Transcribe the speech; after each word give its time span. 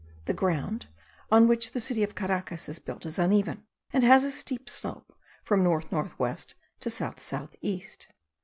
The 0.25 0.33
ground 0.33 0.87
on 1.31 1.47
which 1.47 1.73
the 1.73 1.79
city 1.79 2.01
of 2.01 2.15
Caracas 2.15 2.67
is 2.67 2.79
built 2.79 3.05
is 3.05 3.19
uneven, 3.19 3.67
and 3.93 4.03
has 4.03 4.25
a 4.25 4.31
steep 4.31 4.67
slope 4.67 5.15
from 5.43 5.63
north 5.63 5.91
north 5.91 6.17
west 6.17 6.55
to 6.79 6.89
south 6.89 7.21
south 7.21 7.55
east. 7.61 8.07